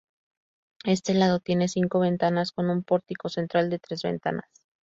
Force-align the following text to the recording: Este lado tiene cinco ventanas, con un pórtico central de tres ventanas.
Este 0.85 1.13
lado 1.13 1.39
tiene 1.39 1.67
cinco 1.67 1.99
ventanas, 1.99 2.51
con 2.51 2.71
un 2.71 2.81
pórtico 2.83 3.29
central 3.29 3.69
de 3.69 3.77
tres 3.77 4.01
ventanas. 4.01 4.45